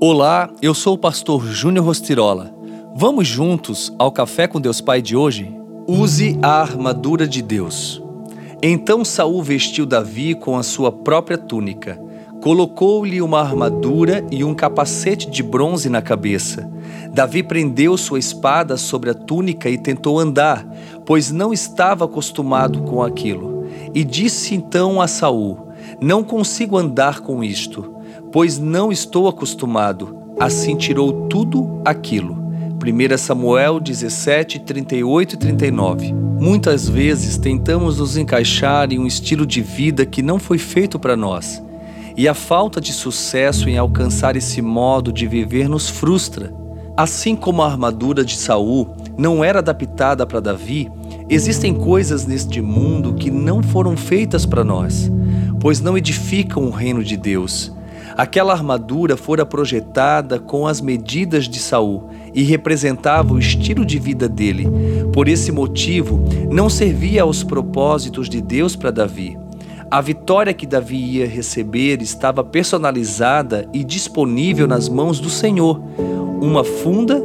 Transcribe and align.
Olá, 0.00 0.50
eu 0.60 0.74
sou 0.74 0.94
o 0.94 0.98
pastor 0.98 1.46
Júnior 1.46 1.86
Rostirola. 1.86 2.52
Vamos 2.96 3.28
juntos 3.28 3.94
ao 3.96 4.10
Café 4.10 4.48
com 4.48 4.60
Deus 4.60 4.80
Pai 4.80 5.00
de 5.00 5.16
hoje? 5.16 5.56
Use 5.86 6.36
a 6.42 6.60
armadura 6.60 7.28
de 7.28 7.40
Deus. 7.40 8.02
Então 8.60 9.04
Saul 9.04 9.40
vestiu 9.42 9.86
Davi 9.86 10.34
com 10.34 10.58
a 10.58 10.64
sua 10.64 10.90
própria 10.90 11.38
túnica, 11.38 11.98
colocou-lhe 12.42 13.22
uma 13.22 13.40
armadura 13.40 14.26
e 14.32 14.42
um 14.42 14.52
capacete 14.52 15.30
de 15.30 15.42
bronze 15.44 15.88
na 15.88 16.02
cabeça. 16.02 16.68
Davi 17.12 17.42
prendeu 17.42 17.96
sua 17.96 18.18
espada 18.18 18.76
sobre 18.76 19.10
a 19.10 19.14
túnica 19.14 19.70
e 19.70 19.78
tentou 19.78 20.18
andar, 20.18 20.66
pois 21.06 21.30
não 21.30 21.52
estava 21.52 22.04
acostumado 22.04 22.82
com 22.82 23.00
aquilo. 23.00 23.64
E 23.94 24.02
disse 24.02 24.56
então 24.56 25.00
a 25.00 25.06
Saul: 25.06 25.68
Não 26.00 26.24
consigo 26.24 26.76
andar 26.76 27.20
com 27.20 27.42
isto 27.42 27.93
pois 28.34 28.58
não 28.58 28.90
estou 28.90 29.28
acostumado. 29.28 30.18
Assim 30.40 30.74
tirou 30.74 31.28
tudo 31.28 31.80
aquilo. 31.84 32.34
1 32.82 33.16
Samuel 33.16 33.78
17, 33.78 34.58
38 34.58 35.34
e 35.34 35.36
39. 35.36 36.12
Muitas 36.12 36.88
vezes 36.88 37.38
tentamos 37.38 37.98
nos 37.98 38.16
encaixar 38.16 38.92
em 38.92 38.98
um 38.98 39.06
estilo 39.06 39.46
de 39.46 39.62
vida 39.62 40.04
que 40.04 40.20
não 40.20 40.40
foi 40.40 40.58
feito 40.58 40.98
para 40.98 41.14
nós. 41.14 41.62
E 42.16 42.26
a 42.26 42.34
falta 42.34 42.80
de 42.80 42.92
sucesso 42.92 43.68
em 43.68 43.78
alcançar 43.78 44.34
esse 44.34 44.60
modo 44.60 45.12
de 45.12 45.28
viver 45.28 45.68
nos 45.68 45.88
frustra. 45.88 46.52
Assim 46.96 47.36
como 47.36 47.62
a 47.62 47.70
armadura 47.70 48.24
de 48.24 48.36
Saul 48.36 48.96
não 49.16 49.44
era 49.44 49.60
adaptada 49.60 50.26
para 50.26 50.40
Davi, 50.40 50.90
existem 51.30 51.72
coisas 51.72 52.26
neste 52.26 52.60
mundo 52.60 53.14
que 53.14 53.30
não 53.30 53.62
foram 53.62 53.96
feitas 53.96 54.44
para 54.44 54.64
nós, 54.64 55.08
pois 55.60 55.80
não 55.80 55.96
edificam 55.96 56.64
o 56.64 56.70
reino 56.70 57.04
de 57.04 57.16
Deus 57.16 57.72
Aquela 58.16 58.52
armadura 58.52 59.16
fora 59.16 59.44
projetada 59.44 60.38
com 60.38 60.66
as 60.66 60.80
medidas 60.80 61.48
de 61.48 61.58
Saul 61.58 62.10
e 62.32 62.42
representava 62.42 63.34
o 63.34 63.38
estilo 63.38 63.84
de 63.84 63.98
vida 63.98 64.28
dele. 64.28 64.68
Por 65.12 65.28
esse 65.28 65.50
motivo, 65.50 66.24
não 66.50 66.70
servia 66.70 67.22
aos 67.22 67.42
propósitos 67.42 68.28
de 68.28 68.40
Deus 68.40 68.76
para 68.76 68.90
Davi. 68.90 69.36
A 69.90 70.00
vitória 70.00 70.54
que 70.54 70.66
Davi 70.66 70.96
ia 70.96 71.26
receber 71.26 72.00
estava 72.02 72.42
personalizada 72.42 73.68
e 73.72 73.84
disponível 73.84 74.66
nas 74.66 74.88
mãos 74.88 75.20
do 75.20 75.28
Senhor, 75.30 75.80
uma 76.40 76.64
funda 76.64 77.22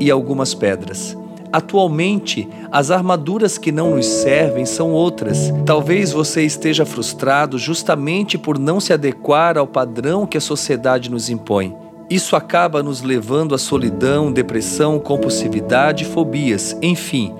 e 0.00 0.10
algumas 0.10 0.54
pedras. 0.54 1.16
Atualmente, 1.54 2.48
as 2.72 2.90
armaduras 2.90 3.56
que 3.56 3.70
não 3.70 3.94
nos 3.94 4.06
servem 4.06 4.66
são 4.66 4.90
outras. 4.90 5.54
Talvez 5.64 6.10
você 6.10 6.42
esteja 6.42 6.84
frustrado 6.84 7.58
justamente 7.58 8.36
por 8.36 8.58
não 8.58 8.80
se 8.80 8.92
adequar 8.92 9.56
ao 9.56 9.64
padrão 9.64 10.26
que 10.26 10.36
a 10.36 10.40
sociedade 10.40 11.08
nos 11.08 11.30
impõe. 11.30 11.72
Isso 12.10 12.34
acaba 12.34 12.82
nos 12.82 13.02
levando 13.02 13.54
à 13.54 13.58
solidão, 13.58 14.32
depressão, 14.32 14.98
compulsividade 14.98 16.04
fobias, 16.04 16.76
enfim, 16.82 17.32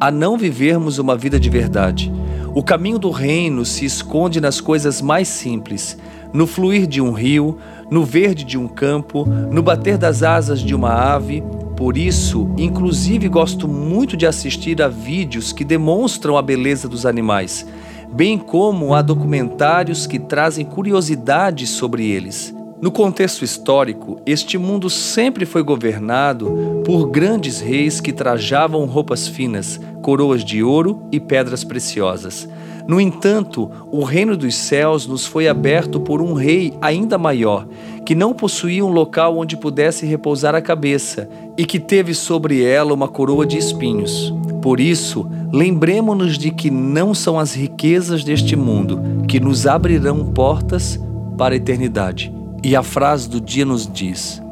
a 0.00 0.10
não 0.10 0.38
vivermos 0.38 0.98
uma 0.98 1.14
vida 1.14 1.38
de 1.38 1.50
verdade. 1.50 2.10
O 2.54 2.62
caminho 2.62 2.98
do 2.98 3.10
reino 3.10 3.66
se 3.66 3.84
esconde 3.84 4.40
nas 4.40 4.62
coisas 4.62 5.02
mais 5.02 5.28
simples, 5.28 5.98
no 6.32 6.46
fluir 6.46 6.86
de 6.86 7.02
um 7.02 7.12
rio, 7.12 7.58
no 7.90 8.02
verde 8.02 8.44
de 8.44 8.56
um 8.56 8.66
campo, 8.66 9.26
no 9.26 9.62
bater 9.62 9.98
das 9.98 10.22
asas 10.22 10.60
de 10.60 10.74
uma 10.74 10.90
ave, 10.90 11.42
por 11.78 11.96
isso, 11.96 12.50
inclusive, 12.58 13.28
gosto 13.28 13.68
muito 13.68 14.16
de 14.16 14.26
assistir 14.26 14.82
a 14.82 14.88
vídeos 14.88 15.52
que 15.52 15.62
demonstram 15.62 16.36
a 16.36 16.42
beleza 16.42 16.88
dos 16.88 17.06
animais, 17.06 17.64
bem 18.10 18.36
como 18.36 18.94
a 18.94 19.00
documentários 19.00 20.04
que 20.04 20.18
trazem 20.18 20.64
curiosidades 20.66 21.70
sobre 21.70 22.04
eles. 22.04 22.52
No 22.80 22.92
contexto 22.92 23.44
histórico, 23.44 24.20
este 24.24 24.56
mundo 24.56 24.88
sempre 24.88 25.44
foi 25.44 25.64
governado 25.64 26.82
por 26.84 27.08
grandes 27.08 27.60
reis 27.60 28.00
que 28.00 28.12
trajavam 28.12 28.84
roupas 28.84 29.26
finas, 29.26 29.80
coroas 30.00 30.44
de 30.44 30.62
ouro 30.62 31.02
e 31.10 31.18
pedras 31.18 31.64
preciosas. 31.64 32.48
No 32.86 33.00
entanto, 33.00 33.68
o 33.90 34.04
reino 34.04 34.36
dos 34.36 34.54
céus 34.54 35.08
nos 35.08 35.26
foi 35.26 35.48
aberto 35.48 35.98
por 35.98 36.22
um 36.22 36.34
rei 36.34 36.72
ainda 36.80 37.18
maior, 37.18 37.66
que 38.06 38.14
não 38.14 38.32
possuía 38.32 38.84
um 38.84 38.92
local 38.92 39.36
onde 39.36 39.56
pudesse 39.56 40.06
repousar 40.06 40.54
a 40.54 40.62
cabeça 40.62 41.28
e 41.56 41.66
que 41.66 41.80
teve 41.80 42.14
sobre 42.14 42.62
ela 42.62 42.94
uma 42.94 43.08
coroa 43.08 43.44
de 43.44 43.58
espinhos. 43.58 44.32
Por 44.62 44.78
isso, 44.78 45.28
lembremos-nos 45.52 46.38
de 46.38 46.52
que 46.52 46.70
não 46.70 47.12
são 47.12 47.40
as 47.40 47.54
riquezas 47.54 48.22
deste 48.22 48.54
mundo 48.54 49.00
que 49.26 49.40
nos 49.40 49.66
abrirão 49.66 50.24
portas 50.26 50.98
para 51.36 51.54
a 51.54 51.56
eternidade. 51.56 52.37
E 52.62 52.74
a 52.74 52.82
frase 52.82 53.28
do 53.28 53.40
dia 53.40 53.64
nos 53.64 53.86
diz: 53.86 54.42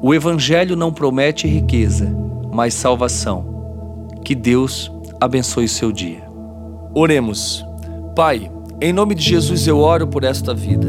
O 0.00 0.14
Evangelho 0.14 0.76
não 0.76 0.92
promete 0.92 1.46
riqueza, 1.46 2.14
mas 2.52 2.74
salvação. 2.74 4.08
Que 4.24 4.34
Deus 4.34 4.90
abençoe 5.20 5.64
o 5.64 5.68
seu 5.68 5.90
dia. 5.90 6.22
Oremos. 6.94 7.64
Pai, 8.14 8.50
em 8.80 8.92
nome 8.92 9.14
de 9.14 9.22
Jesus 9.22 9.66
eu 9.66 9.78
oro 9.78 10.06
por 10.06 10.22
esta 10.22 10.54
vida, 10.54 10.88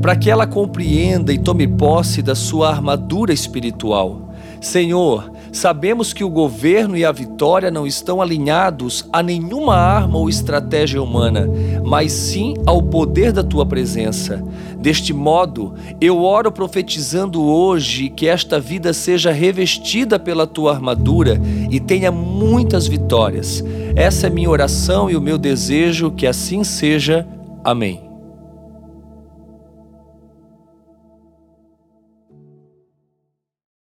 para 0.00 0.16
que 0.16 0.30
ela 0.30 0.46
compreenda 0.46 1.32
e 1.32 1.38
tome 1.38 1.66
posse 1.66 2.22
da 2.22 2.34
sua 2.34 2.70
armadura 2.70 3.32
espiritual. 3.32 4.34
Senhor, 4.60 5.30
sabemos 5.56 6.12
que 6.12 6.22
o 6.22 6.30
governo 6.30 6.96
e 6.96 7.04
a 7.04 7.12
vitória 7.12 7.70
não 7.70 7.86
estão 7.86 8.20
alinhados 8.20 9.08
a 9.12 9.22
nenhuma 9.22 9.74
arma 9.74 10.18
ou 10.18 10.28
estratégia 10.28 11.02
humana, 11.02 11.48
mas 11.84 12.12
sim 12.12 12.54
ao 12.66 12.82
poder 12.82 13.32
da 13.32 13.42
tua 13.42 13.64
presença. 13.64 14.42
Deste 14.78 15.12
modo, 15.12 15.74
eu 16.00 16.22
oro 16.22 16.52
profetizando 16.52 17.42
hoje 17.42 18.08
que 18.08 18.28
esta 18.28 18.60
vida 18.60 18.92
seja 18.92 19.32
revestida 19.32 20.18
pela 20.18 20.46
tua 20.46 20.74
armadura 20.74 21.40
e 21.70 21.80
tenha 21.80 22.12
muitas 22.12 22.86
vitórias 22.86 23.64
essa 23.96 24.26
é 24.26 24.30
minha 24.30 24.50
oração 24.50 25.10
e 25.10 25.16
o 25.16 25.22
meu 25.22 25.38
desejo 25.38 26.10
que 26.10 26.26
assim 26.26 26.62
seja. 26.62 27.26
Amém. 27.64 28.15